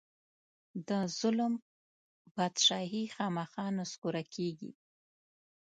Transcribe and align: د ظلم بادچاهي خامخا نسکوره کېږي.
د 0.87 0.89
ظلم 1.19 1.53
بادچاهي 2.35 3.03
خامخا 3.15 3.65
نسکوره 3.77 4.23
کېږي. 4.33 4.71